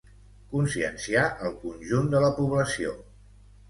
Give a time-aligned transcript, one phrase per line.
[0.53, 3.01] conscienciar el conjunt de la població